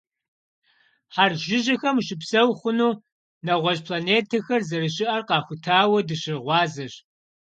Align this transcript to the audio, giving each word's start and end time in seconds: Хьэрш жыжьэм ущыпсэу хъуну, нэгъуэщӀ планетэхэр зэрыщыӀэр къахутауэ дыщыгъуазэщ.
Хьэрш 1.13 1.41
жыжьэм 1.47 1.97
ущыпсэу 1.99 2.49
хъуну, 2.59 2.99
нэгъуэщӀ 3.45 3.83
планетэхэр 3.85 4.61
зэрыщыӀэр 4.69 5.21
къахутауэ 5.27 5.99
дыщыгъуазэщ. 6.07 6.93